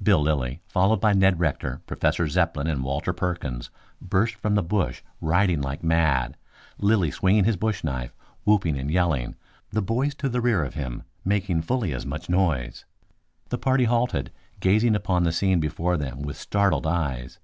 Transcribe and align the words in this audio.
Bill 0.00 0.22
Lilly, 0.22 0.62
followed 0.68 1.00
by 1.00 1.14
Ned 1.14 1.40
Rector, 1.40 1.80
Professor 1.88 2.28
Zepplin 2.28 2.68
and 2.68 2.84
Walter 2.84 3.12
Perkins 3.12 3.70
burst 4.00 4.36
from 4.36 4.54
the 4.54 4.62
bush 4.62 5.02
riding 5.20 5.60
like 5.60 5.82
mad, 5.82 6.36
Lilly 6.78 7.10
swinging 7.10 7.42
his 7.42 7.56
bush 7.56 7.82
knife, 7.82 8.14
whooping 8.44 8.78
and 8.78 8.88
yelling, 8.88 9.34
the 9.70 9.82
boys 9.82 10.14
to 10.14 10.28
the 10.28 10.40
rear 10.40 10.62
of 10.64 10.74
him 10.74 11.02
making 11.24 11.62
fully 11.62 11.92
as 11.92 12.06
much 12.06 12.28
noise. 12.30 12.84
The 13.48 13.58
party 13.58 13.86
halted, 13.86 14.30
gazing 14.60 14.94
upon 14.94 15.24
the 15.24 15.32
scene 15.32 15.58
before 15.58 15.96
them 15.96 16.22
with 16.22 16.36
startled 16.36 16.86
eyes. 16.86 17.40